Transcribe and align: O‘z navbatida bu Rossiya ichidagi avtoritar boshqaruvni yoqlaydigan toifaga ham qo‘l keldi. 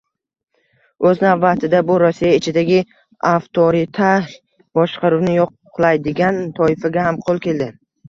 O‘z 1.09 1.19
navbatida 1.23 1.81
bu 1.89 1.97
Rossiya 2.03 2.31
ichidagi 2.39 2.81
avtoritar 3.33 4.29
boshqaruvni 4.83 5.39
yoqlaydigan 5.39 6.45
toifaga 6.61 7.09
ham 7.13 7.25
qo‘l 7.31 7.49
keldi. 7.49 7.75